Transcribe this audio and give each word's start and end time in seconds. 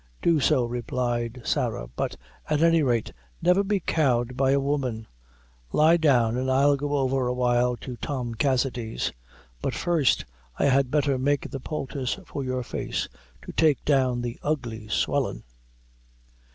"Do 0.23 0.39
so," 0.39 0.65
replied 0.65 1.43
Sarah; 1.45 1.87
"but 1.95 2.17
at 2.49 2.63
any 2.63 2.81
rate, 2.81 3.13
never 3.39 3.63
be 3.63 3.79
cowed 3.79 4.35
by 4.35 4.49
a 4.49 4.59
woman. 4.59 5.05
Lie 5.71 5.97
down, 5.97 6.39
an' 6.39 6.49
I'll 6.49 6.75
go 6.75 6.97
over 6.97 7.27
awhile 7.27 7.77
to 7.81 7.97
Tom 7.97 8.33
Cassidy's. 8.33 9.11
But 9.61 9.75
first, 9.75 10.25
I 10.57 10.65
had 10.65 10.89
better 10.89 11.19
make 11.19 11.51
the 11.51 11.59
poultice 11.59 12.17
for 12.25 12.43
your 12.43 12.63
face, 12.63 13.07
to 13.43 13.51
take 13.51 13.85
down 13.85 14.23
the 14.23 14.39
ugly 14.41 14.87
swellin'." 14.87 15.43